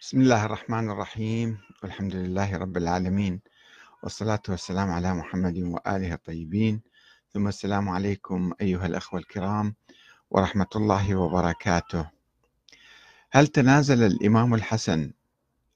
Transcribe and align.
بسم 0.00 0.20
الله 0.20 0.44
الرحمن 0.44 0.90
الرحيم. 0.90 1.58
والحمد 1.82 2.14
لله 2.14 2.56
رب 2.56 2.76
العالمين. 2.76 3.40
والصلاة 4.02 4.42
والسلام 4.48 4.90
على 4.90 5.14
محمد 5.14 5.58
وآله 5.58 6.14
الطيبين. 6.14 6.80
ثم 7.32 7.48
السلام 7.48 7.88
عليكم 7.88 8.52
أيها 8.60 8.86
الأخوة 8.86 9.20
الكرام 9.20 9.74
ورحمة 10.30 10.66
الله 10.76 11.14
وبركاته. 11.14 12.10
هل 13.30 13.46
تنازل 13.46 14.02
الإمام 14.02 14.54
الحسن 14.54 15.12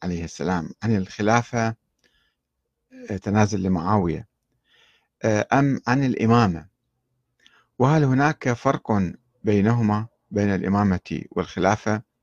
عليه 0.02 0.24
السلام 0.24 0.70
عن 0.82 0.96
الخلافة؟ 0.96 1.74
تنازل 3.22 3.62
لمعاوية. 3.62 4.28
أم 5.24 5.80
عن 5.86 6.04
الإمامة؟ 6.04 6.66
وهل 7.78 8.04
هناك 8.04 8.52
فرق 8.52 8.92
بينهما 9.42 10.06
بين 10.30 10.54
الإمامة 10.54 11.22
والخلافة؟ 11.30 12.13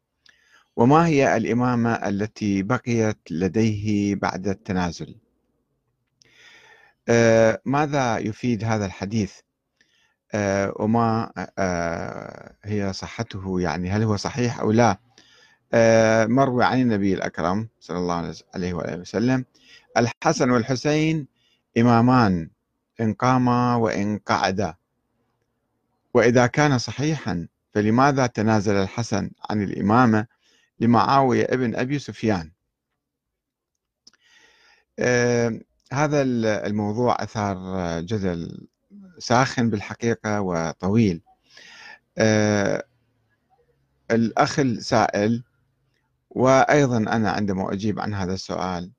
وما 0.75 1.07
هي 1.07 1.37
الإمامة 1.37 1.93
التي 1.93 2.63
بقيت 2.63 3.17
لديه 3.31 4.15
بعد 4.15 4.47
التنازل؟ 4.47 5.15
آه 7.09 7.61
ماذا 7.65 8.17
يفيد 8.17 8.63
هذا 8.63 8.85
الحديث؟ 8.85 9.33
آه 10.33 10.73
وما 10.75 11.31
آه 11.57 12.55
هي 12.63 12.93
صحته؟ 12.93 13.61
يعني 13.61 13.89
هل 13.91 14.03
هو 14.03 14.15
صحيح 14.15 14.59
أو 14.59 14.71
لا؟ 14.71 14.99
مروي 16.27 16.63
عن 16.65 16.81
النبي 16.81 17.13
الأكرم 17.13 17.69
صلى 17.79 17.97
الله 17.97 18.33
عليه 18.55 18.73
وآله 18.73 18.97
وسلم 19.01 19.45
الحسن 19.97 20.49
والحسين 20.49 21.27
إمامان 21.77 22.49
إن 23.01 23.13
قاما 23.13 23.75
وإن 23.75 24.17
قعدا. 24.17 24.75
وإذا 26.13 26.47
كان 26.47 26.77
صحيحا 26.77 27.47
فلماذا 27.73 28.27
تنازل 28.27 28.75
الحسن 28.75 29.31
عن 29.49 29.61
الإمامة 29.63 30.27
لمعاوية 30.81 31.43
ابن 31.49 31.75
أبي 31.75 31.99
سفيان. 31.99 32.51
هذا 35.93 36.21
الموضوع 36.67 37.23
أثار 37.23 37.57
جدل 38.01 38.67
ساخن 39.19 39.69
بالحقيقة 39.69 40.41
وطويل. 40.41 41.21
الأخ 44.11 44.59
السائل 44.59 45.43
وأيضا 46.29 46.97
أنا 46.97 47.31
عندما 47.31 47.73
أجيب 47.73 47.99
عن 47.99 48.13
هذا 48.13 48.33
السؤال 48.33 48.91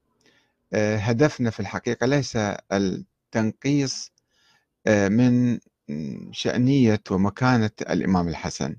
هدفنا 0.74 1.50
في 1.50 1.60
الحقيقة 1.60 2.06
ليس 2.06 2.36
التنقيص 2.72 4.12
من 4.88 5.58
شأنية 6.30 7.00
ومكانة 7.10 7.70
الإمام 7.80 8.28
الحسن. 8.28 8.76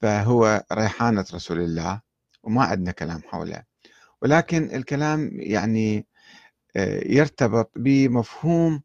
فهو 0.00 0.64
ريحانة 0.72 1.24
رسول 1.34 1.60
الله 1.60 2.00
وما 2.42 2.62
عندنا 2.64 2.92
كلام 2.92 3.22
حوله. 3.22 3.62
ولكن 4.22 4.74
الكلام 4.74 5.30
يعني 5.32 6.06
آه، 6.76 7.00
يرتبط 7.06 7.70
بمفهوم 7.76 8.82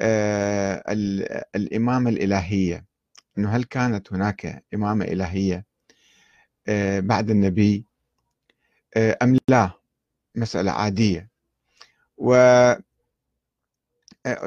آه، 0.00 0.84
الإمامة 1.56 2.10
الإلهية. 2.10 2.84
أنه 3.38 3.50
هل 3.56 3.64
كانت 3.64 4.12
هناك 4.12 4.64
إمامة 4.74 5.04
إلهية 5.04 5.64
آه، 6.68 7.00
بعد 7.00 7.30
النبي؟ 7.30 7.84
أم 8.96 9.38
لا؟ 9.48 9.70
مسألة 10.34 10.70
عادية. 10.72 11.28
وطبعا 12.16 12.74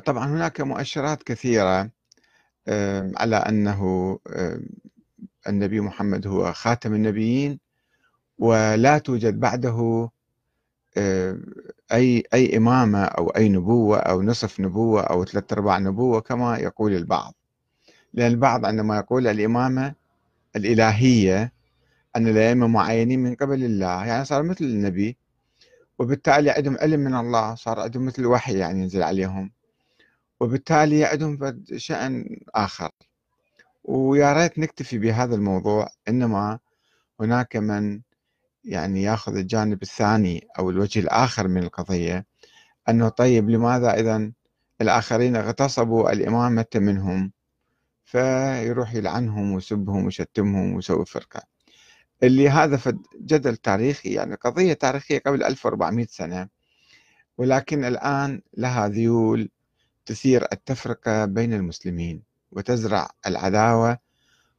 هناك 0.08 0.62
مؤشرات 0.62 1.23
كثيرة 1.23 1.92
على 3.18 3.36
أنه 3.36 4.20
النبي 5.47 5.81
محمد 5.81 6.28
هو 6.28 6.53
خاتم 6.53 6.94
النبيين 6.94 7.59
ولا 8.39 8.97
توجد 8.97 9.39
بعده 9.39 10.09
آه، 10.97 11.38
أي 11.94 12.23
أي 12.34 12.58
إمامة 12.58 13.03
أو 13.06 13.30
أي 13.30 13.50
نبوة 13.50 14.00
أو 14.00 14.22
نصف 14.22 14.59
نبوة 14.59 15.02
أو 15.02 15.25
ثلاثة 15.25 15.53
أرباع 15.53 15.78
نبوة 15.80 16.22
كما 16.22 16.57
يقول 16.57 16.94
البعض. 16.96 17.35
لأن 18.13 18.31
البعض 18.31 18.66
عندما 18.66 18.97
يقول 18.97 19.28
الإمامة 19.28 19.96
الإلهية 20.56 21.53
أن 22.16 22.28
الأئمة 22.28 22.68
معينين 22.68 23.19
من 23.19 23.35
قبل 23.35 23.63
الله 23.63 24.06
يعني 24.06 24.25
صار 24.25 24.44
مثل 24.44 24.66
النبي 24.66 25.18
وبالتالي 26.00 26.51
عندهم 26.51 26.78
علم 26.81 27.00
من 27.00 27.16
الله 27.16 27.56
صار 27.56 27.80
عندهم 27.80 28.06
مثل 28.06 28.22
الوحي 28.22 28.57
يعني 28.57 28.80
ينزل 28.81 29.03
عليهم 29.03 29.51
وبالتالي 30.40 31.06
عندهم 31.06 31.63
شأن 31.78 32.38
آخر. 32.56 32.91
ويا 33.84 34.34
ريت 34.34 34.59
نكتفي 34.59 34.97
بهذا 34.97 35.36
الموضوع 35.36 35.88
إنما 36.08 36.59
هناك 37.19 37.56
من 37.56 38.02
يعني 38.64 39.03
ياخذ 39.03 39.36
الجانب 39.36 39.81
الثاني 39.81 40.47
أو 40.59 40.69
الوجه 40.69 41.00
الآخر 41.00 41.47
من 41.47 41.64
القضية 41.64 42.25
أنه 42.90 43.09
طيب 43.09 43.50
لماذا 43.50 43.94
إذا 44.00 44.31
الآخرين 44.81 45.36
اغتصبوا 45.36 46.12
الإمامة 46.12 46.66
منهم 46.75 47.31
فيروح 48.06 48.94
يلعنهم 48.96 49.52
ويسبهم 49.52 50.06
ويشتمهم 50.06 50.74
ويسوي 50.75 51.06
فرقة. 51.06 51.42
اللي 52.24 52.50
هذا 52.50 52.80
جدل 53.22 53.58
تاريخي 53.58 54.09
يعني 54.09 54.36
قضية 54.36 54.74
تاريخية 54.74 55.19
قبل 55.19 55.44
1400 55.44 56.06
سنة 56.09 56.48
ولكن 57.38 57.86
الآن 57.86 58.42
لها 58.58 58.88
ذيول 58.88 59.50
تثير 60.06 60.48
التفرقة 60.53 61.25
بين 61.25 61.53
المسلمين. 61.53 62.31
وتزرع 62.51 63.09
العداوة 63.28 63.97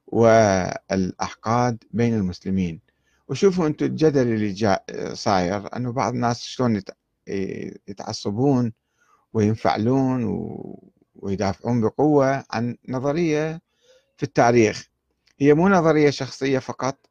والأحقاد 0.06 1.84
بين 1.90 2.14
المسلمين. 2.14 2.80
وشوفوا 3.28 3.66
أنتم 3.66 3.86
الجدل 3.86 4.26
اللي 4.26 4.52
جاء 4.52 4.84
صاير 5.14 5.76
أنه 5.76 5.92
بعض 5.92 6.12
الناس 6.14 6.42
شلون 6.42 6.82
يتعصبون 7.88 8.72
وينفعلون 9.32 10.24
ويدافعون 11.14 11.80
بقوة 11.80 12.44
عن 12.50 12.76
نظرية 12.88 13.60
في 14.16 14.22
التاريخ. 14.22 14.88
هي 15.40 15.54
مو 15.54 15.68
نظرية 15.68 16.10
شخصية 16.10 16.58
فقط 16.58 17.06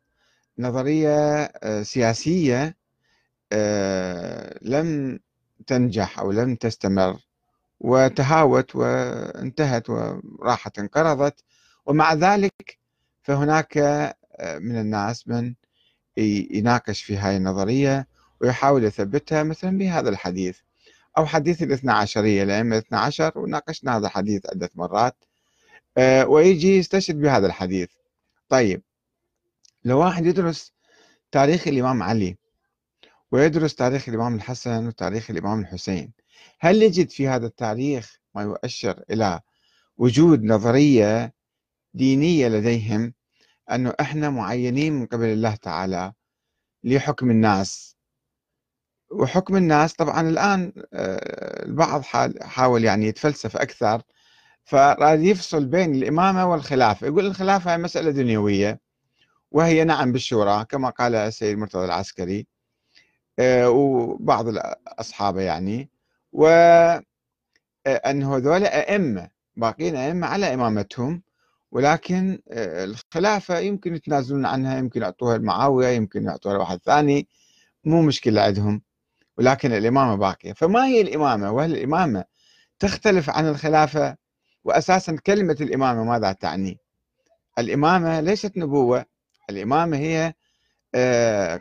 نظرية 0.60 1.42
آه، 1.44 1.84
سياسية 1.84 2.78
آه، 3.52 4.60
لم 4.62 5.20
تنجح 5.68 6.20
أو 6.20 6.32
لم 6.32 6.56
تستمر. 6.56 7.20
وتهاوت 7.82 8.76
وانتهت 8.76 9.90
وراحت 9.90 10.80
انقرضت. 10.80 11.44
ومع 11.86 12.14
ذلك 12.14 12.78
فهناك 13.24 13.78
آه، 13.78 14.58
من 14.60 14.80
الناس 14.80 15.28
من 15.28 15.54
يناقش 16.18 17.04
في 17.04 17.18
هاي 17.18 17.38
النظرية 17.38 18.08
ويحاول 18.42 18.84
يثبتها 18.84 19.44
مثلا 19.44 19.78
بهذا 19.78 20.10
الحديث. 20.10 20.60
أو 21.18 21.26
حديث 21.26 21.64
الاثنى 21.64 21.92
عشرية 21.92 22.44
الأئمة 22.44 22.78
الاثنى 22.78 22.98
عشر 23.00 23.40
وناقشنا 23.40 23.98
هذا 23.98 24.08
الحديث 24.08 24.42
عدة 24.50 24.70
مرات 24.76 25.16
آه، 25.98 26.28
ويجي 26.28 26.78
يستشهد 26.78 27.22
بهذا 27.22 27.48
الحديث. 27.48 27.90
طيب 28.50 28.82
لو 29.86 30.00
واحد 30.00 30.26
يدرس 30.26 30.74
تاريخ 31.32 31.68
الإمام 31.68 32.04
علي 32.04 32.38
ويدرس 33.32 33.76
تاريخ 33.76 34.10
الإمام 34.10 34.36
الحسن 34.36 34.88
وتاريخ 34.88 35.30
الإمام 35.32 35.60
الحسين 35.60 36.12
هل 36.60 36.82
يجد 36.84 37.10
في 37.10 37.28
هذا 37.28 37.46
التاريخ 37.46 38.20
ما 38.36 38.42
يؤشر 38.42 39.04
إلى 39.10 39.40
وجود 39.98 40.44
نظرية 40.44 41.34
دينية 41.94 42.48
لديهم 42.48 43.14
أنه 43.72 43.94
إحنا 44.00 44.30
معينين 44.30 44.94
من 44.94 45.06
قبل 45.06 45.26
الله 45.26 45.56
تعالى 45.56 46.14
لحكم 46.84 47.32
الناس؟ 47.32 47.98
وحكم 49.12 49.56
الناس 49.56 49.94
طبعا 49.94 50.30
الآن 50.30 50.74
آه، 50.94 51.66
البعض 51.66 52.02
حاول 52.42 52.84
يعني 52.84 53.06
يتفلسف 53.08 53.58
أكثر 53.58 54.02
فراد 54.64 55.22
يفصل 55.24 55.66
بين 55.66 55.96
الإمامة 55.96 56.46
والخلافة 56.52 57.08
يقول 57.08 57.26
الخلافة 57.26 57.78
مسألة 57.78 58.12
دنيوية 58.12 58.80
وهي 59.52 59.84
نعم 59.84 60.12
بالشورى 60.12 60.66
كما 60.70 60.90
قال 60.90 61.16
السيد 61.16 61.58
مرتضى 61.58 61.86
العسكري 61.86 62.48
آه، 63.40 63.70
وبعض 63.70 64.46
أصحابه 64.88 65.42
يعني. 65.42 65.90
وأن 66.32 67.04
هذول 68.24 68.64
أئمة 68.66 69.30
باقين 69.56 69.96
أئمة 69.96 70.28
على 70.28 70.54
إمامتهم 70.54 71.22
ولكن 71.72 72.40
الخلافة 72.52 73.60
يمكن 73.60 73.96
يتنازلون 73.96 74.46
عنها 74.46 74.78
يمكن 74.78 75.02
يعطوها 75.02 75.38
لمعاوية 75.38 75.88
يمكن 75.88 76.24
يعطوها 76.24 76.54
لواحد 76.54 76.80
ثاني 76.86 77.28
مو 77.86 78.02
مشكلة 78.02 78.42
عندهم 78.42 78.82
ولكن 79.38 79.72
الإمامة 79.72 80.16
باقية. 80.16 80.54
فما 80.54 80.86
هي 80.86 81.02
الإمامة؟ 81.02 81.52
وهل 81.52 81.72
الإمامة 81.76 82.24
تختلف 82.80 83.30
عن 83.30 83.48
الخلافة؟ 83.48 84.18
وأساسا 84.64 85.16
كلمة 85.16 85.58
الإمامة 85.62 86.04
ماذا 86.04 86.32
تعني؟ 86.32 86.78
الإمامة 87.60 88.20
ليست 88.20 88.58
نبوة 88.58 89.06
الإمامة 89.50 89.98
هي 89.98 90.34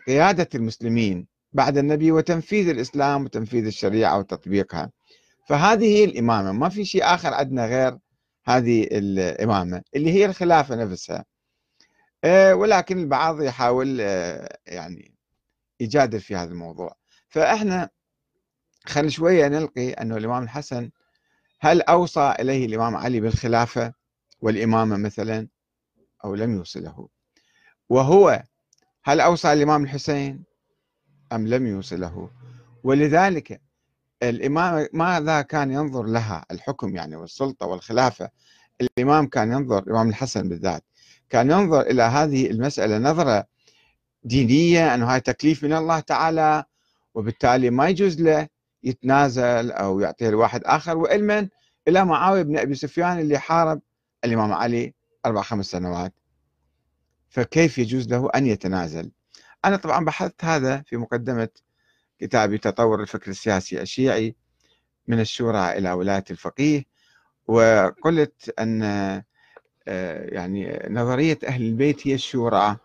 قيادة 0.06 0.49
المسلمين. 0.55 1.30
بعد 1.52 1.79
النبي 1.79 2.12
وتنفيذ 2.12 2.69
الإسلام 2.69 3.25
وتنفيذ 3.25 3.67
الشريعة 3.67 4.19
وتطبيقها. 4.19 4.91
فهذه 5.49 5.85
هي 5.85 6.05
الإمامة. 6.05 6.52
ما 6.52 6.69
في 6.69 6.85
شيء 6.85 7.05
آخر 7.05 7.35
عندنا 7.35 7.67
غير 7.67 7.99
هذه 8.44 8.82
الإمامة 8.82 9.82
اللي 9.97 10.12
هي 10.12 10.26
الخلافة 10.26 10.76
نفسها. 10.76 11.25
آه، 12.25 12.55
ولكن 12.55 12.99
البعض 12.99 13.43
يحاول 13.43 13.99
آه، 14.00 14.58
يعني 14.67 15.14
يجادل 15.81 16.20
في 16.20 16.37
هذا 16.37 16.50
الموضوع. 16.50 16.97
فإحنا 17.29 17.91
خل 18.87 19.11
شوية 19.11 19.49
نلقي 19.49 19.91
أنه 19.91 20.17
الإمام 20.17 20.43
الحسن 20.43 20.91
هل 21.61 21.82
أوصى 21.82 22.35
إليه 22.41 22.67
الإمام 22.67 22.97
علي 22.97 23.20
بالخلافة 23.20 23.93
والإمامة 24.41 24.97
مثلا 24.97 25.49
أو 26.25 26.35
لم 26.35 26.56
يوصله؟ 26.56 27.08
وهو 27.88 28.43
هل 29.05 29.20
أوصى 29.20 29.52
الإمام 29.52 29.85
الحسين؟ 29.85 30.50
أم 31.32 31.47
لم 31.47 31.67
يوصله. 31.67 32.31
ولذلك 32.85 33.61
الإمام 34.23 34.87
ماذا 34.93 35.43
كان 35.43 35.71
ينظر 35.71 36.03
لها؟ 36.03 36.44
الحكم 36.50 36.97
يعني 36.97 37.17
والسلطة 37.17 37.67
والخلافة. 37.67 38.31
الإمام 38.81 39.27
كان 39.27 39.53
ينظر 39.53 39.79
الإمام 39.79 40.09
الحسن 40.09 40.49
بالذات 40.49 40.85
كان 41.31 41.50
ينظر 41.50 41.81
إلى 41.81 42.03
هذه 42.03 42.50
المسألة 42.50 42.99
نظرة 42.99 43.47
دينية 44.25 44.94
أنه 44.94 45.15
هاي 45.15 45.21
تكليف 45.21 45.65
من 45.65 45.73
الله 45.73 46.00
تعالى 46.00 46.65
وبالتالي 47.15 47.71
ما 47.71 47.88
يجوز 47.88 48.21
له 48.21 48.49
يتنازل 48.83 49.71
أو 49.73 50.00
يعطيه 50.00 50.31
لواحد 50.31 50.62
آخر 50.65 50.97
وعلما 50.97 51.49
إلى 51.88 52.05
معاوية 52.05 52.43
بن 52.43 52.59
أبي 52.59 52.75
سفيان 52.75 53.19
اللي 53.19 53.38
حارب 53.38 53.81
الإمام 54.25 54.53
علي 54.53 54.94
أربع 55.26 55.43
خمس 55.43 55.67
سنوات. 55.67 56.15
فكيف 57.29 57.79
يجوز 57.79 58.09
له 58.09 58.31
أن 58.35 58.47
يتنازل؟ 58.47 59.11
أنا 59.65 59.77
طبعا 59.77 60.05
بحثت 60.05 60.45
هذا 60.45 60.83
في 60.87 60.97
مقدمة 60.97 61.49
كتابي 62.19 62.59
تطور 62.59 63.01
الفكر 63.03 63.31
السياسي 63.31 63.81
الشيعي 63.83 64.35
من 65.09 65.21
الشورى 65.21 65.79
إلى 65.79 65.93
ولاية 65.93 66.25
الفقيه 66.31 66.85
وقلت 67.49 68.55
أن 68.59 68.83
آه، 69.89 70.25
يعني 70.35 70.87
نظرية 70.91 71.39
أهل 71.47 71.62
البيت 71.62 72.07
هي 72.09 72.15
الشورى 72.15 72.77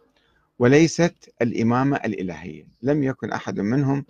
وليست 0.60 1.33
الإمامة 1.42 1.98
الإلهية. 1.98 2.68
لم 2.81 3.04
يكن 3.04 3.31
أحد 3.31 3.60
منهم 3.60 4.06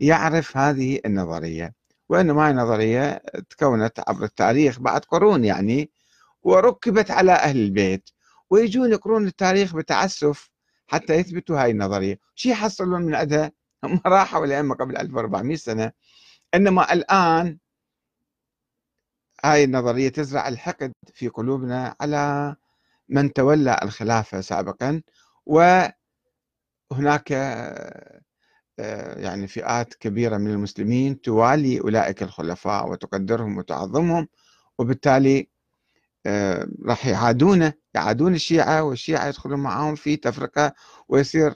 يعرف 0.00 0.56
هذه 0.56 1.00
النظرية 1.06 1.74
وإنما 2.08 2.48
هي 2.48 2.52
نظرية 2.52 3.22
تكونت 3.50 4.00
عبر 4.08 4.24
التاريخ 4.24 4.80
بعد 4.80 5.04
قرون 5.04 5.44
يعني 5.44 5.90
وركبت 6.42 7.10
على 7.10 7.32
أهل 7.32 7.56
البيت 7.56 8.10
ويجون 8.50 8.92
يقرون 8.92 9.26
التاريخ 9.26 9.74
بتعسف 9.76 10.50
حتى 10.88 11.14
يثبتوا 11.14 11.62
هاي 11.62 11.70
النظرية. 11.70 12.18
شي 12.34 12.50
يحصلون 12.50 13.02
من 13.02 13.14
عندها؟ 13.14 13.52
هم 13.84 14.00
راحوا 14.06 14.44
الأئمة 14.44 14.74
قبل 14.74 14.96
1400 14.96 15.56
سنة. 15.56 15.92
إنما 16.54 16.92
الآن 16.92 17.58
هاي 19.44 19.64
النظرية 19.64 20.08
تزرع 20.08 20.48
الحقد 20.48 20.92
في 21.14 21.28
قلوبنا 21.28 21.96
على 22.00 22.56
من 23.08 23.32
تولى 23.32 23.80
الخلافة 23.82 24.40
سابقا. 24.40 25.02
وهناك 25.46 27.32
آه، 28.80 29.18
يعني 29.20 29.46
فئات 29.46 29.94
كبيرة 29.94 30.36
من 30.36 30.50
المسلمين 30.50 31.20
توالي 31.20 31.80
أولئك 31.80 32.22
الخلفاء 32.22 32.90
وتقدرهم 32.90 33.58
وتعظمهم 33.58 34.28
وبالتالي 34.78 35.48
آه، 36.26 36.68
راح 36.86 37.06
يعادونه. 37.06 37.72
يعادون 37.98 38.34
الشيعة 38.34 38.82
والشيعة 38.82 39.28
يدخلون 39.28 39.60
معهم 39.60 39.94
في 39.94 40.16
تفرقة 40.16 40.72
ويصير 41.08 41.54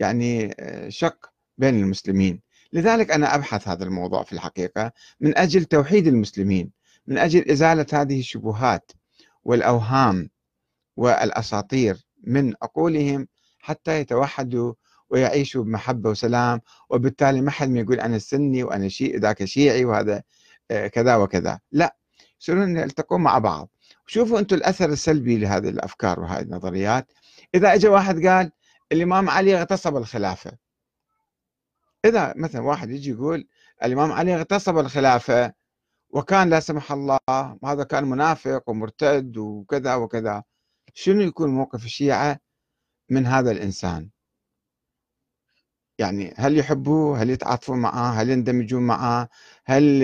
يعني 0.00 0.54
آه، 0.60 0.88
شق 0.88 1.32
بين 1.58 1.74
المسلمين. 1.80 2.40
لذلك 2.72 3.10
أنا 3.10 3.34
أبحث 3.34 3.68
هذا 3.68 3.84
الموضوع 3.84 4.22
في 4.22 4.32
الحقيقة 4.32 4.92
من 5.20 5.38
أجل 5.38 5.64
توحيد 5.64 6.06
المسلمين 6.06 6.70
من 7.06 7.18
أجل 7.18 7.50
إزالة 7.50 7.86
هذه 7.92 8.18
الشبهات 8.20 8.92
والأوهام 9.44 10.30
والأساطير 10.96 12.06
من 12.24 12.54
عقولهم 12.62 13.28
حتى 13.58 14.00
يتوحدوا 14.00 14.74
ويعيشوا 15.10 15.64
بمحبة 15.64 16.10
وسلام. 16.10 16.60
وبالتالي 16.90 17.40
ما 17.40 17.50
حد 17.50 17.76
يقول 17.76 18.00
أنا 18.00 18.18
سني 18.18 18.64
وأنا 18.64 18.88
شيعي 18.88 19.16
ذاك 19.18 19.44
شيعي 19.44 19.84
وهذا 19.84 20.22
آه، 20.70 20.86
كذا 20.86 21.16
وكذا. 21.16 21.60
لا 21.72 21.96
يصيرون 22.40 22.76
يلتقون 22.76 23.20
مع 23.20 23.38
بعض. 23.38 23.73
شوفوا 24.06 24.38
أنتم 24.38 24.56
الأثر 24.56 24.88
السلبي 24.88 25.38
لهذه 25.38 25.68
الأفكار 25.68 26.20
وهذه 26.20 26.42
النظريات. 26.42 27.12
إذا 27.54 27.74
اجى 27.74 27.88
واحد 27.88 28.26
قال 28.26 28.50
الإمام 28.92 29.30
علي 29.30 29.60
اغتصب 29.60 29.96
الخلافة. 29.96 30.52
إذا 32.04 32.34
مثلا 32.36 32.62
واحد 32.62 32.90
يجي 32.90 33.10
يقول 33.10 33.48
الإمام 33.84 34.12
علي 34.12 34.36
اغتصب 34.36 34.78
الخلافة 34.78 35.52
وكان 36.10 36.50
لا 36.50 36.60
سمح 36.60 36.92
الله 36.92 37.18
هذا 37.64 37.84
كان 37.84 38.04
منافق 38.04 38.68
ومرتد 38.68 39.36
وكذا 39.36 39.94
وكذا. 39.94 40.42
شنو 40.94 41.20
يكون 41.20 41.50
موقف 41.50 41.84
الشيعة 41.84 42.38
من 43.10 43.26
هذا 43.26 43.50
الإنسان؟ 43.50 44.10
يعني 45.98 46.34
هل 46.36 46.58
يحبوه؟ 46.58 47.22
هل 47.22 47.30
يتعاطفون 47.30 47.78
معه 47.78 48.10
هل 48.10 48.30
يندمجون 48.30 48.82
معه 48.82 49.28
هل 49.64 50.02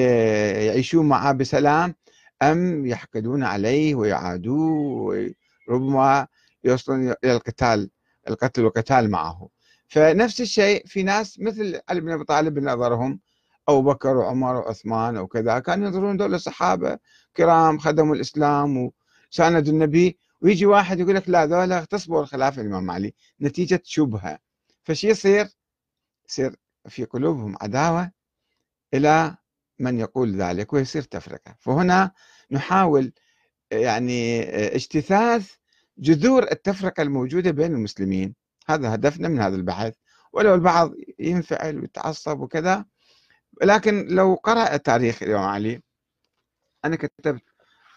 يعيشون 0.69 1.09
معه 1.09 1.33
بسلام؟ 1.33 1.95
أم 2.43 2.87
يحقدون 2.87 3.45
عليه 3.45 3.95
ويعادوه 3.95 5.25
وربما 5.69 6.27
يوصلون 6.65 7.15
إلى 7.25 7.33
القتال 7.33 7.91
القتل 8.29 8.65
والقتال 8.65 9.11
معه. 9.11 9.49
فنفس 9.89 10.41
الشيء 10.41 10.87
في 10.87 11.03
ناس 11.03 11.41
مثل 11.41 11.81
علي 11.89 12.01
بن 12.01 12.11
أبي 12.13 12.25
طالب 12.25 12.55
بنظرهم 12.55 13.21
أبو 13.69 13.83
بكر 13.83 14.17
وعمر 14.17 14.55
وعثمان 14.55 15.17
وكذا 15.19 15.59
كانوا 15.59 15.87
ينظرون 15.87 16.17
دول 16.17 16.35
الصحابة 16.35 16.99
كرام 17.37 17.79
خدموا 17.79 18.15
الإسلام 18.15 18.91
وساندوا 19.31 19.73
النبي 19.73 20.19
ويجي 20.41 20.67
واحد 20.67 21.01
يقول 21.01 21.15
لك 21.15 21.29
لا 21.29 21.47
ذولا 21.47 21.79
اغتصبوا 21.79 22.23
الخلافة 22.23 22.63
الإمام 22.63 22.91
علي. 22.91 23.15
نتيجة 23.41 23.83
شبهة. 23.85 24.39
فشي 24.85 25.09
يصير؟ 25.09 25.49
يصير 26.29 26.57
في 26.89 27.05
قلوبهم 27.05 27.57
عداوة 27.61 28.11
إلى 28.95 29.37
من 29.81 29.99
يقول 29.99 30.37
ذلك 30.37 30.73
ويصير 30.73 31.03
تفرقة. 31.03 31.57
فهنا 31.59 32.11
نحاول 32.51 33.13
يعني 33.71 34.43
اجتثاث 34.77 35.55
جذور 35.99 36.43
التفرقة 36.43 37.03
الموجودة 37.03 37.51
بين 37.51 37.75
المسلمين. 37.75 38.35
هذا 38.69 38.95
هدفنا 38.95 39.29
من 39.29 39.41
هذا 39.41 39.57
البحث. 39.57 39.95
ولو 40.33 40.55
البعض 40.55 40.93
ينفعل 41.19 41.79
ويتعصب 41.79 42.41
وكذا. 42.41 42.85
لكن 43.63 44.07
لو 44.09 44.35
قرأ 44.35 44.77
تاريخ 44.77 45.23
الإمام 45.23 45.49
علي 45.49 45.83
أنا 46.85 46.97
كتبت 46.97 47.43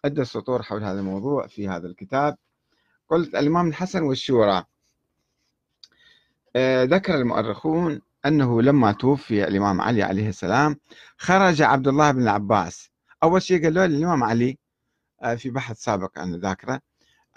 عدة 0.06 0.24
سطور 0.24 0.64
حول 0.64 0.84
هذا 0.84 1.00
الموضوع 1.00 1.48
في 1.48 1.68
هذا 1.68 1.88
الكتاب. 1.88 2.38
قلت 3.10 3.36
الإمام 3.36 3.68
الحسن 3.68 4.04
والشورى 4.04 4.66
آه، 6.56 6.84
ذكر 6.84 7.16
المؤرخون 7.16 8.02
أنه 8.26 8.62
لما 8.62 8.92
توفي 8.92 9.48
الإمام 9.48 9.82
علي 9.82 10.04
عليه 10.04 10.30
السلام 10.30 10.80
خرج 11.18 11.62
عبد 11.62 11.88
الله 11.88 12.12
بن 12.12 12.22
العباس. 12.22 12.90
أول 13.24 13.42
شيء 13.42 13.64
قال 13.64 13.74
له 13.74 13.86
الإمام 13.86 14.24
علي 14.24 14.58
آه، 15.24 15.36
في 15.36 15.50
بحث 15.50 15.78
سابق 15.78 16.20
أنا 16.20 16.38
ذاكره 16.38 16.80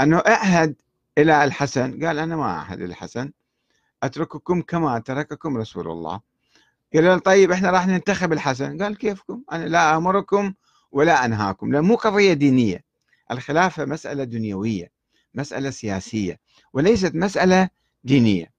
أنه 0.00 0.18
أعهد 0.18 0.76
إلى 1.18 1.44
الحسن. 1.44 2.06
قال 2.06 2.18
أنا 2.18 2.36
ما 2.36 2.44
أعهد 2.44 2.80
إلى 2.80 2.90
الحسن 2.90 3.32
أترككم 4.02 4.62
كما 4.62 4.98
ترككم 4.98 5.56
رسول 5.56 5.90
الله. 5.90 6.20
قال 6.94 7.04
له 7.04 7.18
طيب 7.18 7.52
إحنا 7.52 7.70
راح 7.70 7.86
ننتخب 7.86 8.32
الحسن. 8.32 8.82
قال 8.82 8.98
كيفكم؟ 8.98 9.42
أنا 9.52 9.64
لا 9.64 9.96
أمركم 9.96 10.54
ولا 10.92 11.24
أنهاكم. 11.24 11.72
لأن 11.72 11.84
مو 11.84 11.94
قضية 11.94 12.32
دينية. 12.32 12.84
الخلافة 13.30 13.84
مسألة 13.84 14.24
دنيوية 14.24 14.90
مسألة 15.34 15.70
سياسية 15.70 16.38
وليست 16.72 17.14
مسألة 17.14 17.68
دينية. 18.04 18.55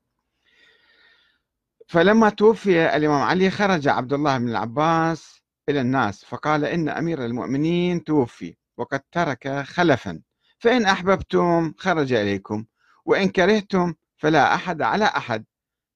فلما 1.88 2.30
توفي 2.30 2.96
الإمام 2.96 3.22
علي 3.22 3.50
خرج 3.50 3.88
عبد 3.88 4.14
الله 4.14 4.38
بن 4.38 4.50
العباس 4.50 5.42
إلى 5.70 5.82
الناس 5.82 6.26
فقال 6.26 6.66
إن 6.66 6.90
أمير 6.90 7.26
المؤمنين 7.26 8.04
توفي 8.04 8.56
وقد 8.78 9.02
ترك 9.12 9.62
خلفا 9.62 10.22
فإن 10.60 10.86
أحببتم 10.86 11.74
خرج 11.78 12.14
إليكم 12.14 12.66
وإن 13.06 13.30
كرهتم 13.30 13.94
فلا 14.18 14.56
أحد 14.56 14.82
على 14.82 15.06
أحد. 15.06 15.46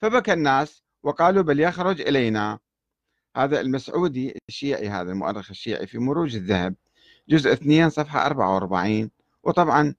فبكى 0.01 0.33
الناس 0.33 0.83
وقالوا 1.03 1.43
بل 1.43 1.59
يخرج 1.59 2.01
إلينا. 2.01 2.59
هذا 3.37 3.61
المسعودي 3.61 4.39
الشيعي 4.49 4.89
هذا 4.89 5.11
المؤرخ 5.11 5.49
الشيعي 5.49 5.87
في 5.87 5.97
مروج 5.99 6.35
الذهب 6.35 6.75
جزء 7.29 7.53
2 7.53 7.89
صفحة 7.89 8.25
44 8.25 9.11
وطبعا 9.43 9.95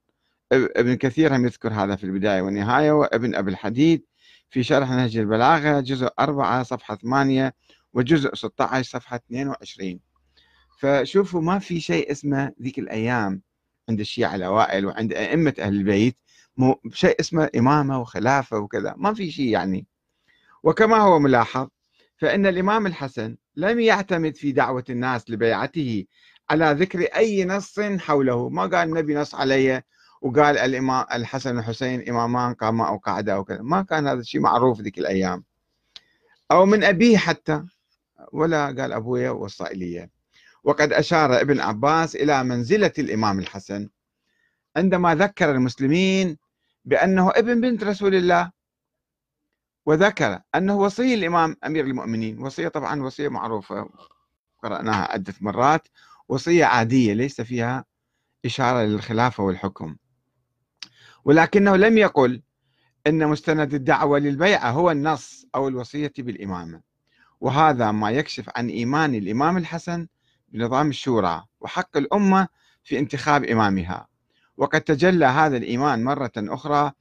ابن 0.53 0.95
كثير 0.95 1.35
هم 1.35 1.45
يذكر 1.45 1.73
هذا 1.73 1.95
في 1.95 2.03
البداية 2.03 2.41
والنهاية 2.41 2.91
وابن 2.91 3.35
أبي 3.35 3.51
الحديد 3.51 4.05
في 4.53 4.63
شرح 4.63 4.89
نهج 4.89 5.17
البلاغة 5.17 5.79
جزء 5.79 6.09
4 6.19 6.63
صفحة 6.63 6.95
8 6.95 7.53
وجزء 7.93 8.35
16 8.35 8.89
صفحة 8.99 9.15
22 9.15 9.99
فشوفوا 10.79 11.41
ما 11.41 11.59
في 11.59 11.79
شيء 11.79 12.11
اسمه 12.11 12.51
ذيك 12.61 12.79
الأيام 12.79 13.41
عند 13.89 13.99
الشيعة 13.99 14.35
الأوائل 14.35 14.85
وعند 14.85 15.13
أئمة 15.13 15.53
أهل 15.59 15.73
البيت 15.73 16.17
شيء 16.91 17.19
اسمه 17.19 17.49
إمامة 17.55 18.01
وخلافة 18.01 18.57
وكذا. 18.57 18.93
ما 18.97 19.13
في 19.13 19.31
شيء 19.31 19.47
يعني. 19.47 19.87
وكما 20.63 20.97
هو 20.97 21.19
ملاحظ 21.19 21.67
فإن 22.17 22.45
الإمام 22.45 22.87
الحسن 22.87 23.37
لم 23.55 23.79
يعتمد 23.79 24.35
في 24.35 24.51
دعوة 24.51 24.83
الناس 24.89 25.29
لبيعته 25.29 26.05
على 26.49 26.75
ذكر 26.79 26.99
أي 27.01 27.45
نص 27.45 27.79
حوله. 27.79 28.49
ما 28.49 28.61
قال 28.61 28.89
النبي 28.89 29.15
نص 29.15 29.35
علي 29.35 29.83
وقال 30.23 30.57
الإمام 30.57 31.05
الحسن 31.13 31.55
والحسين 31.55 32.09
إمامان 32.09 32.53
قاما 32.53 32.87
أو 32.87 32.97
قعدا 32.97 33.33
أو 33.33 33.43
كذا. 33.43 33.61
ما 33.61 33.81
كان 33.81 34.07
هذا 34.07 34.19
الشيء 34.19 34.41
معروف 34.41 34.81
ذيك 34.81 34.97
الأيام. 34.97 35.43
أو 36.51 36.65
من 36.65 36.83
أبيه 36.83 37.17
حتى 37.17 37.63
ولا 38.31 38.65
قال 38.65 38.93
أبويا 38.93 39.29
وصى 39.29 39.63
إلي 39.63 40.09
وقد 40.63 40.93
أشار 40.93 41.41
ابن 41.41 41.59
عباس 41.59 42.15
إلى 42.15 42.43
منزلة 42.43 42.91
الإمام 42.99 43.39
الحسن. 43.39 43.89
عندما 44.75 45.15
ذكر 45.15 45.51
المسلمين 45.51 46.37
بأنه 46.85 47.29
ابن 47.29 47.61
بنت 47.61 47.83
رسول 47.83 48.15
الله 48.15 48.51
وذكر 49.85 50.39
أنه 50.55 50.77
وصي 50.77 51.13
الإمام 51.13 51.55
أمير 51.65 51.85
المؤمنين. 51.85 52.39
وصية 52.39 52.67
طبعا 52.67 53.03
وصية 53.03 53.27
معروفة. 53.27 53.89
قرأناها 54.63 55.11
عدة 55.11 55.33
مرات. 55.41 55.87
وصية 56.29 56.65
عادية 56.65 57.13
ليس 57.13 57.41
فيها 57.41 57.85
إشارة 58.45 58.83
للخلافة 58.83 59.43
والحكم. 59.43 59.95
ولكنه 61.25 61.75
لم 61.75 61.97
يقل 61.97 62.41
أن 63.07 63.27
مستند 63.27 63.73
الدعوة 63.73 64.19
للبيعة 64.19 64.71
هو 64.71 64.91
النص 64.91 65.45
أو 65.55 65.67
الوصية 65.67 66.13
بالإمامة. 66.17 66.81
وهذا 67.41 67.91
ما 67.91 68.11
يكشف 68.11 68.49
عن 68.55 68.69
إيمان 68.69 69.15
الإمام 69.15 69.57
الحسن 69.57 70.07
بنظام 70.49 70.89
الشورى 70.89 71.43
وحق 71.59 71.97
الأمة 71.97 72.47
في 72.83 72.99
انتخاب 72.99 73.43
إمامها. 73.43 74.07
وقد 74.57 74.81
تجلى 74.81 75.25
هذا 75.25 75.57
الإيمان 75.57 76.03
مرة 76.03 76.31
أخرى 76.37 76.91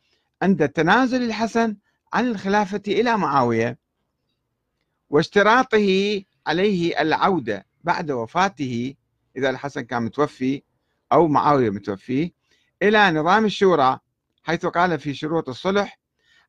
عند 0.42 0.68
تنازل 0.68 1.22
الحسن 1.22 1.76
عن 2.12 2.26
الخلافة 2.28 2.82
إلى 2.88 3.18
معاوية 3.18 3.78
واشتراطه 5.10 6.22
عليه 6.46 7.00
العودة 7.00 7.66
بعد 7.84 8.10
وفاته 8.10 8.94
إذا 9.36 9.50
الحسن 9.50 9.80
كان 9.80 10.02
متوفي 10.02 10.62
أو 11.12 11.28
معاوية 11.28 11.70
متوفي 11.70 12.32
إلى 12.82 13.10
نظام 13.10 13.44
الشورى 13.44 13.98
حيث 14.42 14.66
قال 14.66 14.98
في 14.98 15.14
شروط 15.14 15.48
الصلح 15.48 15.98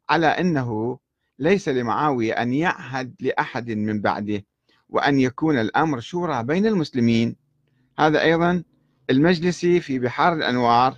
على 0.10 0.28
أنه 0.28 1.00
ليس 1.40 1.70
لمعاوية 1.70 2.34
أن 2.34 2.54
يعهد 2.54 3.16
لأحد 3.20 3.72
من 3.72 4.02
بعده 4.02 4.46
وأن 4.90 5.20
يكون 5.20 5.60
الأمر 5.60 6.00
شورى 6.00 6.44
بين 6.44 6.66
المسلمين. 6.66 7.36
هذا 8.00 8.22
أيضا 8.22 8.64
المجلسي 9.10 9.80
في 9.80 10.00
بحار 10.00 10.34
الأنوار 10.34 10.98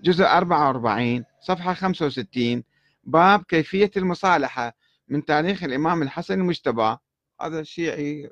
جزء 0.00 0.24
44 0.24 1.24
صفحة 1.40 1.74
65 1.74 2.62
باب 3.04 3.42
كيفية 3.42 3.90
المصالحة 3.96 4.76
من 5.08 5.24
تاريخ 5.24 5.64
الإمام 5.64 6.02
الحسن 6.02 6.40
المجتبى. 6.40 6.96
هذا 7.40 7.62
شيعي 7.62 8.30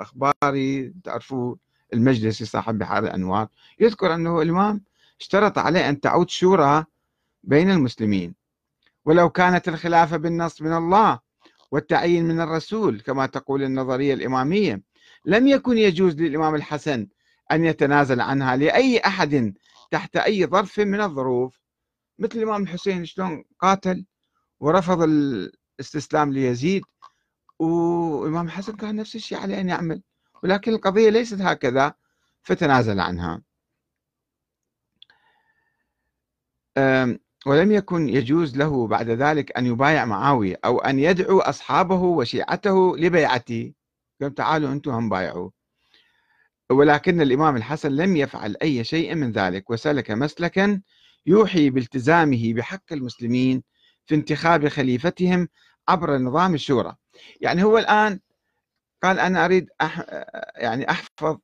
أخباري 0.00 0.94
تعرفوه 1.04 1.58
المجلسي 1.92 2.44
صاحب 2.44 2.78
بحار 2.78 3.04
الأنوار. 3.04 3.48
يذكر 3.80 4.14
أنه 4.14 4.42
الإمام 4.42 4.84
اشترط 5.20 5.58
عليه 5.58 5.88
أن 5.88 6.00
تعود 6.00 6.30
شورى 6.30 6.84
بين 7.46 7.70
المسلمين. 7.70 8.34
ولو 9.04 9.30
كانت 9.30 9.68
الخلافة 9.68 10.16
بالنص 10.16 10.62
من 10.62 10.72
الله 10.72 11.20
والتعيين 11.70 12.24
من 12.24 12.40
الرسول 12.40 13.00
كما 13.00 13.26
تقول 13.26 13.62
النظرية 13.62 14.14
الإمامية 14.14 14.82
لم 15.24 15.46
يكن 15.46 15.78
يجوز 15.78 16.14
للإمام 16.14 16.54
الحسن 16.54 17.08
أن 17.52 17.64
يتنازل 17.64 18.20
عنها 18.20 18.56
لأي 18.56 18.98
أحد 18.98 19.54
تحت 19.90 20.16
أي 20.16 20.46
ظرف 20.46 20.80
من 20.80 21.00
الظروف. 21.00 21.60
مثل 22.18 22.38
الإمام 22.38 22.62
الحسين 22.62 23.04
شلون 23.04 23.44
قاتل 23.58 24.04
ورفض 24.60 25.02
الاستسلام 25.02 26.32
ليزيد 26.32 26.82
والإمام 27.58 28.46
الحسن 28.46 28.76
كان 28.76 28.96
نفس 28.96 29.16
الشيء 29.16 29.38
عليه 29.38 29.60
أن 29.60 29.68
يعمل. 29.68 30.02
ولكن 30.42 30.72
القضية 30.72 31.10
ليست 31.10 31.40
هكذا 31.40 31.94
فتنازل 32.42 33.00
عنها. 33.00 33.42
ولم 37.46 37.72
يكن 37.72 38.08
يجوز 38.08 38.56
له 38.56 38.86
بعد 38.86 39.10
ذلك 39.10 39.56
أن 39.56 39.66
يبايع 39.66 40.04
معاوية 40.04 40.58
أو 40.64 40.78
أن 40.78 40.98
يدعو 40.98 41.40
أصحابه 41.40 42.02
وشيعته 42.02 42.96
لبيعته. 42.96 43.72
قال 44.22 44.34
تعالوا 44.34 44.72
أنتم 44.72 44.90
هم 44.90 45.08
بايعوا 45.08 45.50
ولكن 46.70 47.20
الإمام 47.20 47.56
الحسن 47.56 47.92
لم 47.92 48.16
يفعل 48.16 48.56
أي 48.62 48.84
شيء 48.84 49.14
من 49.14 49.32
ذلك 49.32 49.70
وسلك 49.70 50.10
مسلكا 50.10 50.80
يوحي 51.26 51.70
بالتزامه 51.70 52.54
بحق 52.54 52.92
المسلمين 52.92 53.62
في 54.06 54.14
انتخاب 54.14 54.68
خليفتهم 54.68 55.48
عبر 55.88 56.18
نظام 56.18 56.54
الشورى. 56.54 56.94
يعني 57.40 57.64
هو 57.64 57.78
الآن 57.78 58.20
قال 59.02 59.20
أنا 59.20 59.44
أريد 59.44 59.68
أح... 59.80 60.04
يعني 60.56 60.90
أحفظ 60.90 61.38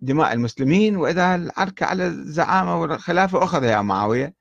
دماء 0.00 0.32
المسلمين 0.32 0.96
وإذا 0.96 1.34
العركة 1.34 1.86
على 1.86 2.06
الزعامة 2.06 2.80
والخلافة 2.80 3.44
أخذها 3.44 3.82
معاوية. 3.82 4.34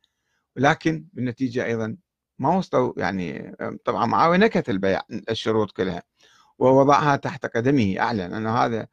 ولكن 0.58 1.06
بالنتيجة 1.14 1.66
أيضا 1.66 1.98
ما 2.40 2.58
وصلوا 2.58 2.94
يعني 2.98 3.56
طبعا 3.86 4.06
معاوية 4.06 4.38
نكت 4.38 4.70
البيع 4.70 5.02
الشروط 5.30 5.72
كلها 5.72 6.04
ووضعها 6.60 7.16
تحت 7.16 7.46
قدمه 7.46 7.96
أعلن 8.00 8.34
أنه 8.34 8.58
هذا 8.58 8.88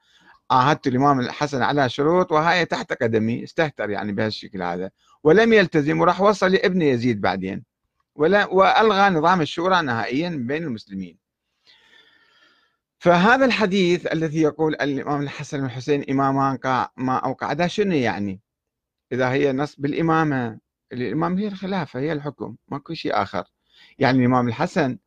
عاهدت 0.51 0.87
الإمام 0.87 1.21
الحسن 1.21 1.63
على 1.63 1.89
شروط 1.89 2.33
وهي 2.33 2.65
تحت 2.65 3.03
قدمي 3.03 3.45
استهتر 3.45 3.91
يعني 3.91 4.13
بهالشكل 4.13 4.63
هذا 4.63 4.91
ولم 5.25 5.53
يلتزم 5.53 6.01
وراح 6.01 6.21
وصل 6.21 6.53
لابن 6.53 6.83
يزيد 6.83 7.21
بعدين 7.21 7.65
ولا 8.15 8.47
وألغى 8.47 9.11
نظام 9.11 9.41
الشورى 9.41 9.83
نهائيا 9.83 10.29
بين 10.29 10.63
المسلمين. 10.63 11.19
فهذا 12.99 13.45
الحديث 13.45 14.07
الذي 14.07 14.43
يقول 14.43 14.75
الإمام 14.75 15.23
الحسن 15.23 15.63
والحسين 15.63 16.11
إمامان 16.11 16.59
ما 16.97 17.17
أوقعدا 17.17 17.67
شنو 17.67 17.95
يعني؟ 17.95 18.41
إذا 19.13 19.31
هي 19.31 19.53
نص 19.53 19.81
بالإمامة 19.81 20.59
الإمام 20.93 21.39
هي 21.39 21.49
الخلافة 21.49 22.01
هي 22.01 22.13
الحكم 22.13 22.57
ماكو 22.69 22.95
شيء 22.95 23.23
آخر. 23.23 23.45
يعني 23.99 24.19
الإمام 24.19 24.49
الحسن 24.49 24.99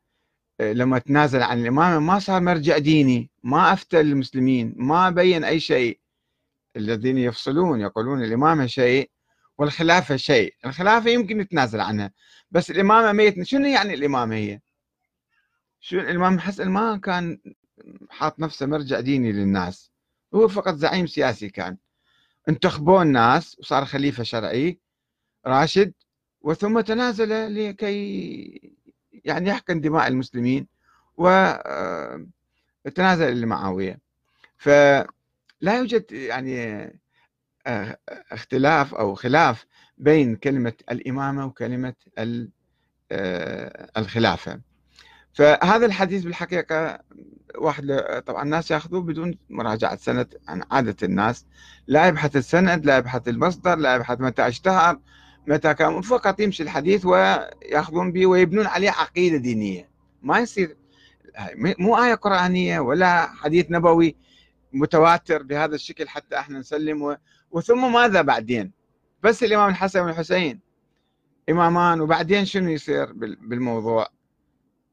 آه، 0.60 0.74
لما 0.74 1.00
تنازل 1.00 1.42
عن 1.42 1.62
الإمامة 1.62 2.00
ما 2.00 2.20
صار 2.20 2.42
مرجع 2.42 2.78
ديني 2.78 3.30
ما 3.44 3.74
أفتى 3.74 4.00
المسلمين 4.00 4.74
ما 4.78 5.10
بين 5.10 5.44
أي 5.44 5.60
شيء. 5.60 6.00
الذين 6.76 7.18
يفصلون 7.18 7.82
يقولون 7.82 8.24
الإمامة 8.24 8.66
شيء 8.66 9.10
والخلافة 9.58 10.16
شيء. 10.16 10.56
الخلافة 10.66 11.10
يمكن 11.10 11.40
يتنازل 11.42 11.82
عنها 11.82 12.12
بس 12.52 12.72
الإمامة 12.72 13.12
ميت 13.12 13.44
شنو 13.44 13.68
يعني 13.68 13.94
الإمامة 13.94 14.36
هي؟ 14.36 14.60
شو 15.80 16.00
الإمام 16.00 16.34
الحسن 16.34 16.70
ما 16.70 16.98
كان 16.98 17.40
حاط 18.10 18.40
نفسه 18.40 18.66
مرجع 18.66 19.00
ديني 19.00 19.32
للناس 19.32 19.92
هو 20.36 20.48
فقط 20.48 20.76
زعيم 20.76 21.08
سياسي 21.08 21.50
كان. 21.50 21.78
انتخبوه 22.50 23.02
الناس 23.02 23.60
وصار 23.60 23.86
خليفة 23.86 24.24
شرعي 24.24 24.80
راشد 25.48 25.94
وثم 26.42 26.80
تنازل 26.82 27.56
لكي 27.56 28.76
يعني 29.26 29.50
يحقن 29.50 29.82
دماء 29.82 30.08
المسلمين 30.08 30.68
وتنازل 31.18 32.18
آه، 32.98 33.30
لمعاوية 33.30 34.00
فلا 34.58 35.78
يوجد 35.78 36.12
يعني 36.12 36.86
آه، 37.68 37.98
اختلاف 38.32 38.96
أو 38.96 39.16
خلاف 39.16 39.66
بين 39.98 40.36
كلمة 40.36 40.74
الإمامة 40.92 41.46
وكلمة 41.46 41.94
آه، 43.12 43.90
الخلافة. 43.98 44.62
فهذا 45.34 45.86
الحديث 45.86 46.24
بالحقيقة 46.24 47.00
واحد 47.58 48.02
طبعا 48.26 48.44
الناس 48.44 48.72
يأخذوه 48.72 49.02
بدون 49.02 49.38
مراجعة 49.50 49.96
سند 49.96 50.38
عن 50.48 50.64
عادة 50.72 50.96
الناس. 51.04 51.46
لا 51.88 52.08
يبحث 52.08 52.36
السند 52.36 52.86
لا 52.86 52.98
يبحث 52.98 53.28
المصدر 53.28 53.76
لا 53.76 53.96
يبحث 53.96 54.22
متى 54.22 54.48
اشتهر. 54.48 55.00
متى 55.48 55.74
كان 55.74 56.02
فقط 56.02 56.40
يمشي 56.40 56.64
الحديث 56.64 57.06
ويأخذون 57.06 58.12
به 58.12 58.26
ويبنون 58.26 58.68
عليه 58.68 58.90
عقيدة 58.90 59.38
دينية. 59.38 59.90
ما 60.22 60.40
يصير. 60.40 60.78
مو 61.56 62.04
آية 62.04 62.14
قرآنية 62.14 62.80
ولا 62.80 63.28
حديث 63.28 63.66
نبوي 63.70 64.16
متواتر 64.74 65.44
بهذا 65.44 65.76
الشكل 65.76 66.10
حتى 66.10 66.40
إحنا 66.40 66.60
نسلم 66.60 67.02
و... 67.02 67.18
وثم 67.52 67.94
ماذا 67.94 68.22
بعدين؟ 68.22 68.72
بس 69.24 69.44
الإمام 69.44 69.70
الحسن 69.70 70.00
والحسين 70.00 70.60
إمامان 71.50 72.02
وبعدين 72.02 72.46
شنو 72.46 72.70
يصير 72.70 73.14
بالموضوع؟ 73.14 74.08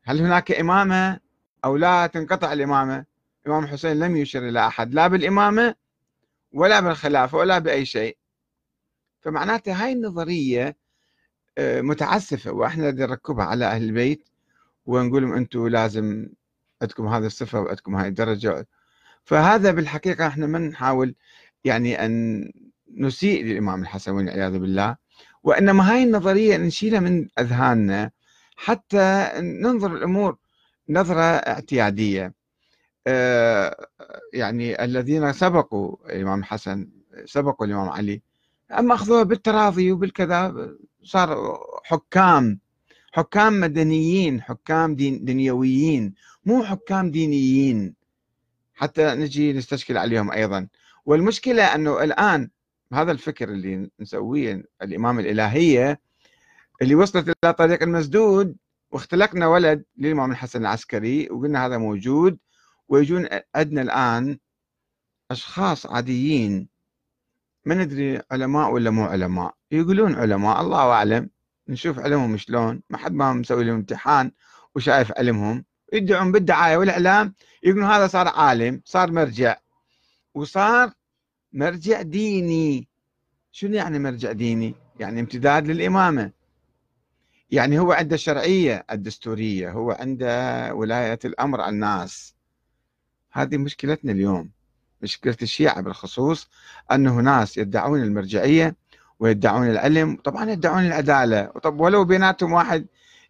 هل 0.04 0.20
هناك 0.20 0.52
إمامة 0.52 1.20
أو 1.64 1.76
لا؟ 1.76 2.06
تنقطع 2.06 2.52
الإمامة. 2.52 3.04
الإمام 3.46 3.64
الحسين 3.64 3.98
لم 3.98 4.16
يشر 4.16 4.48
إلى 4.48 4.66
أحد 4.66 4.94
لا 4.94 5.08
بالإمامة 5.08 5.74
ولا 6.52 6.80
بالخلافة 6.80 7.38
ولا 7.38 7.58
بأي 7.58 7.84
شيء. 7.84 8.16
فمعناته 9.22 9.72
هاي 9.84 9.92
النظرية 9.92 10.76
آه، 11.58 11.80
متعسفة 11.80 12.52
وإحنا 12.52 12.90
نركبها 12.90 13.44
على 13.44 13.64
أهل 13.66 13.82
البيت 13.82 14.28
ونقول 14.86 15.22
لهم 15.22 15.32
أنتم 15.32 15.68
لازم 15.68 16.28
عندكم 16.82 17.08
هذه 17.08 17.26
الصفة 17.26 17.60
وعندكم 17.60 17.94
هاي 17.96 18.08
الدرجة. 18.08 18.66
فهذا 19.24 19.72
بالحقيقة 19.72 20.26
إحنا 20.26 20.46
ما 20.46 20.58
نحاول 20.58 21.14
يعني 21.64 22.04
أن 22.04 22.44
نسيء 22.96 23.44
للإمام 23.44 23.82
الحسن 23.82 24.12
والعياذ 24.12 24.58
بالله 24.58 24.96
وإنما 25.42 25.92
هاي 25.92 26.02
النظرية 26.02 26.56
نشيلها 26.56 27.00
من 27.00 27.28
أذهاننا 27.38 28.10
حتى 28.56 29.30
ننظر 29.38 29.96
الأمور 29.96 30.36
نظرة 30.88 31.22
اعتيادية. 31.22 32.34
آه، 33.06 33.86
يعني 34.32 34.84
الذين 34.84 35.32
سبقوا 35.32 35.96
الإمام 36.06 36.40
الحسن 36.40 36.90
سبقوا 37.24 37.66
الإمام 37.66 37.88
علي 37.88 38.22
أما 38.78 38.94
أخذوها 38.94 39.22
بالتراضي 39.22 39.92
وبالكذا 39.92 40.68
صار 41.02 41.58
حكام 41.84 42.58
حكام 43.12 43.60
مدنيين 43.60 44.42
حكام 44.42 44.94
دين 44.94 45.24
دنيويين 45.24 46.14
مو 46.44 46.64
حكام 46.64 47.10
دينيين. 47.10 47.94
حتى 48.74 49.14
نجي 49.14 49.52
نستشكل 49.52 49.96
عليهم 49.98 50.32
أيضا. 50.32 50.68
والمشكلة 51.06 51.74
أنه 51.74 52.02
الآن 52.04 52.50
هذا 52.92 53.12
الفكر 53.12 53.48
اللي 53.48 53.90
نسويه 54.00 54.64
الإمام 54.82 55.18
الإلهية 55.18 56.00
اللي 56.82 56.94
وصلت 56.94 57.36
إلى 57.44 57.52
طريق 57.52 57.82
المسدود 57.82 58.56
واختلقنا 58.90 59.46
ولد 59.46 59.84
للإمام 59.96 60.30
الحسن 60.30 60.60
العسكري 60.60 61.28
وقلنا 61.30 61.66
هذا 61.66 61.78
موجود. 61.78 62.38
ويجون 62.88 63.28
عندنا 63.54 63.82
الآن 63.82 64.38
أشخاص 65.30 65.86
عاديين 65.86 66.68
ما 67.64 67.74
ندري 67.74 68.22
علماء 68.30 68.72
ولا 68.72 68.90
مو 68.90 69.04
علماء. 69.04 69.54
يقولون 69.70 70.14
علماء 70.14 70.60
الله 70.60 70.90
أعلم. 70.92 71.30
نشوف 71.68 71.98
علمهم 71.98 72.36
شلون. 72.36 72.82
ما 72.90 72.98
حد 72.98 73.12
ما 73.12 73.32
مسوي 73.32 73.64
لهم 73.64 73.74
امتحان 73.74 74.32
وشايف 74.74 75.12
علمهم. 75.18 75.64
يدعون 75.92 76.32
بالدعاية 76.32 76.76
والإعلام. 76.76 77.34
يقولون 77.62 77.84
هذا 77.84 78.06
صار 78.06 78.28
عالم 78.28 78.82
صار 78.84 79.12
مرجع. 79.12 79.56
وصار 80.34 80.92
مرجع 81.52 82.02
ديني. 82.02 82.88
شنو 83.52 83.74
يعني 83.74 83.98
مرجع 83.98 84.32
ديني؟ 84.32 84.74
يعني 85.00 85.20
امتداد 85.20 85.66
للإمامة. 85.66 86.32
يعني 87.50 87.78
هو 87.78 87.92
عنده 87.92 88.14
الشرعية 88.14 88.84
الدستورية 88.90 89.70
هو 89.70 89.90
عنده 89.90 90.74
ولاية 90.74 91.18
الأمر 91.24 91.60
على 91.60 91.74
الناس. 91.74 92.34
هذه 93.32 93.56
مشكلتنا 93.56 94.12
اليوم. 94.12 94.50
مشكلة 95.02 95.36
الشيعة 95.42 95.80
بالخصوص 95.80 96.48
أنه 96.92 97.16
ناس 97.16 97.58
يدعون 97.58 98.02
المرجعية 98.02 98.76
ويدعون 99.20 99.70
العلم 99.70 100.16
طبعا 100.24 100.50
يدعون 100.50 100.86
العدالة. 100.86 101.44
طب 101.46 101.80
ولو 101.80 102.04
بيناتهم 102.04 102.52
واحد 102.52 102.86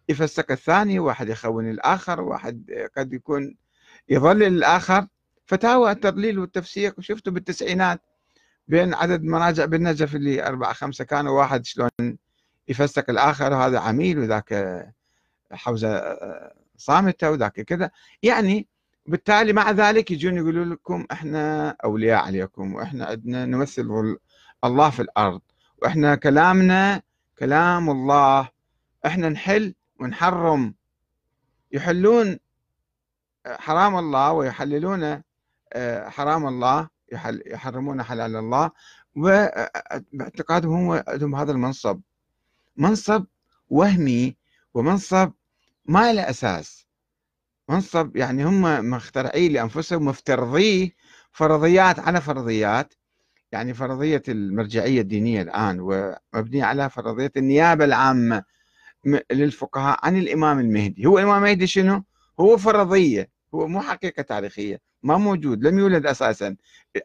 يفسق 0.09 0.51
الثاني 0.51 0.99
واحد 0.99 1.29
يخون 1.29 1.69
الآخر 1.69 2.21
واحد 2.21 2.71
قد 2.97 3.13
يكون 3.13 3.55
يظلل 4.09 4.43
الآخر. 4.43 5.07
فتاوى 5.45 5.91
التضليل 5.91 6.39
والتفسيق 6.39 6.99
وشفتوا 6.99 7.33
بالتسعينات 7.33 8.01
بين 8.67 8.93
عدد 8.93 9.23
مراجع 9.23 9.65
بالنجف 9.65 10.15
اللي 10.15 10.47
أربعة 10.47 10.73
خمسة 10.73 11.03
كانوا 11.05 11.39
واحد 11.39 11.65
شلون 11.65 11.89
يفسق 12.67 13.09
الآخر 13.09 13.53
وهذا 13.53 13.79
عميل 13.79 14.19
وذاك 14.19 14.85
حوزة 15.51 16.17
صامتة 16.77 17.31
وذاك 17.31 17.61
كذا. 17.61 17.91
يعني 18.23 18.67
بالتالي 19.05 19.53
مع 19.53 19.71
ذلك 19.71 20.11
يجون 20.11 20.37
يقولوا 20.37 20.65
لكم 20.65 21.05
إحنا 21.11 21.69
أولياء 21.83 22.23
عليكم 22.25 22.73
وإحنا 22.73 23.05
عندنا 23.05 23.45
نمثل 23.45 24.17
الله 24.63 24.89
في 24.89 25.01
الأرض 25.01 25.41
وإحنا 25.81 26.15
كلامنا 26.15 27.01
كلام 27.39 27.89
الله. 27.89 28.49
إحنا 29.05 29.29
نحل 29.29 29.75
ونحرم. 29.99 30.75
يحلون 31.71 32.39
حرام 33.47 33.97
الله 33.97 34.31
ويحللون 34.31 35.21
آه، 35.73 36.09
حرام 36.09 36.47
الله 36.47 36.89
يحرمون 37.45 38.03
حلال 38.03 38.35
الله. 38.35 38.71
وباعتقادهم 39.15 40.73
هم 40.73 41.03
عندهم 41.07 41.35
هذا 41.35 41.51
المنصب. 41.51 42.01
منصب 42.77 43.25
وهمي 43.69 44.37
ومنصب 44.73 45.31
ما 45.85 46.13
له 46.13 46.29
أساس. 46.29 46.82
منصب 47.69 48.17
يعني 48.17 48.45
هم 48.45 48.89
مخترعين 48.89 49.51
لأنفسهم 49.53 50.05
مفترضيه 50.05 50.89
فرضيات 51.31 51.99
على 51.99 52.21
فرضيات. 52.21 52.93
يعني 53.51 53.73
فرضية 53.73 54.21
المرجعية 54.27 55.01
الدينية 55.01 55.41
الآن 55.41 55.77
ومبنية 55.79 56.63
على 56.63 56.89
فرضية 56.89 57.31
النيابة 57.37 57.85
العامة 57.85 58.43
للفقهاء 59.31 59.99
عن 60.03 60.17
الإمام 60.17 60.59
المهدي، 60.59 61.05
هو 61.05 61.17
الإمام 61.19 61.43
المهدي 61.43 61.67
شنو؟ 61.67 62.03
هو 62.39 62.57
فرضية، 62.57 63.29
هو 63.53 63.67
مو 63.67 63.81
حقيقة 63.81 64.23
تاريخية، 64.23 64.81
ما 65.03 65.17
موجود، 65.17 65.63
لم 65.63 65.79
يولد 65.79 66.05
أساسا، 66.05 66.55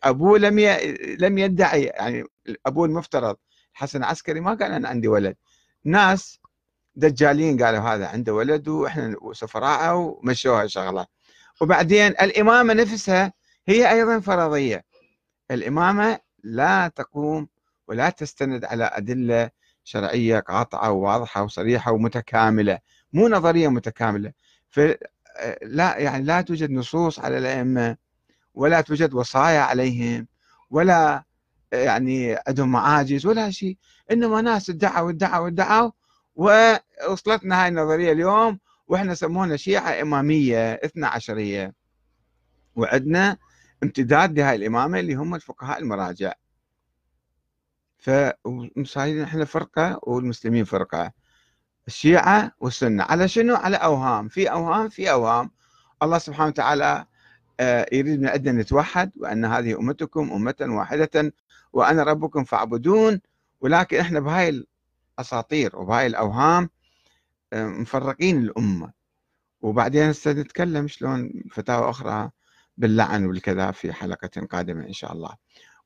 أبوه 0.03 0.39
لم 0.39 0.59
ي... 0.59 0.77
لم 1.21 1.39
يدعي 1.39 1.83
يعني 1.83 2.25
أبوه 2.67 2.87
المفترض 2.87 3.37
حسن 3.73 4.05
عسكري 4.05 4.41
ما 4.41 4.55
قال 4.55 4.73
أنا 4.73 4.89
عندي 4.89 5.09
ولد، 5.09 5.37
ناس 5.85 6.41
دجالين 6.99 7.63
قالوا 7.65 7.81
هذا 7.81 8.07
عنده 8.07 8.35
ولد 8.35 8.69
وإحنا 8.69 9.17
سفراء 9.33 9.97
ومشوها 9.97 10.67
شغلة. 10.67 11.07
وبعدين 11.61 12.07
الإمامة 12.07 12.75
نفسها 12.75 13.33
هي 13.69 13.91
أيضا 13.91 14.21
فرضية. 14.21 14.85
الإمامة 15.51 16.19
لا 16.45 16.89
تقوم 16.89 17.49
ولا 17.89 18.11
تستند 18.11 18.65
على 18.65 18.85
أدلة 18.85 19.51
شرعية 19.85 20.41
قاطعة 20.41 20.91
وواضحة 20.91 21.43
وصريحة 21.43 21.93
ومتكاملة 21.93 22.79
مو 23.13 23.29
نظرية 23.29 23.69
متكاملة. 23.69 24.33
فلا 24.69 25.97
يعني 25.99 26.25
لا 26.25 26.41
توجد 26.41 26.71
نصوص 26.71 27.19
على 27.19 27.39
الأئمة 27.39 27.97
ولا 28.55 28.81
توجد 28.81 29.15
وصايا 29.15 29.61
عليهم 29.61 30.27
ولا 30.71 31.25
يعني 31.73 32.39
عندهم 32.47 32.73
معاجز 32.73 33.27
ولا 33.27 33.51
شيء. 33.51 33.77
إنما 34.11 34.41
ناس 34.41 34.71
ادعوا 34.71 35.11
ادعوا 35.11 35.49
ادعوا 35.49 35.91
ووصلتنا 36.39 37.63
هاي 37.63 37.69
النظرية 37.69 38.13
اليوم 38.13 38.59
وإحنا 38.89 39.15
سمونا 39.15 39.57
شيعه 39.57 40.03
إمامية 40.03 40.73
اثنا 40.73 41.09
عشرية. 41.09 41.75
وعندنا 42.77 43.37
امتداد 43.83 44.39
لهاي 44.39 44.57
الإمامة 44.57 45.01
اللي 45.01 45.15
هم 45.15 45.35
الفقهاء 45.35 45.79
المراجع. 45.79 46.33
فمصايرين 47.99 49.23
إحنا 49.23 49.45
فرقة 49.45 50.01
والمسلمين 50.03 50.65
فرقة. 50.65 51.13
الشيعة 51.87 52.53
والسنة. 52.61 53.05
على 53.05 53.29
شنو؟ 53.29 53.55
على 53.55 53.77
أوهام. 53.77 54.29
في 54.29 54.51
أوهام 54.51 54.89
في 54.89 55.11
أوهام. 55.11 55.51
الله 56.03 56.19
سبحانه 56.19 56.49
وتعالى 56.49 57.07
آه، 57.61 57.87
يريد 57.93 58.21
من 58.21 58.29
عندنا 58.29 58.63
نتوحد 58.63 59.13
وأن 59.17 59.45
هذه 59.45 59.79
أمتكم 59.81 60.33
أمة 60.33 60.55
واحدة 60.61 61.33
وأنا 61.73 62.03
ربكم 62.03 62.45
فاعبدون. 62.45 63.21
ولكن 63.61 63.97
إحنا 64.01 64.21
بهاي 64.21 64.65
أساطير 65.19 65.77
وبهاي 65.77 66.07
الأوهام 66.07 66.71
آه، 67.53 67.67
مفرقين 67.67 68.39
الأمة. 68.39 68.93
وبعدين 69.61 70.13
سنتكلم 70.13 70.89
شلون 70.89 71.43
فتاوى 71.51 71.91
أخرى 71.91 72.31
باللعن 72.77 73.25
والكذا 73.27 73.71
في 73.71 73.93
حلقة 73.93 74.47
قادمة 74.51 74.87
إن 74.87 74.93
شاء 74.93 75.13
الله. 75.13 75.37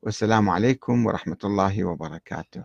والسلام 0.02 0.50
عليكم 0.50 1.06
ورحمة 1.06 1.38
الله 1.44 1.84
وبركاته. 1.84 2.64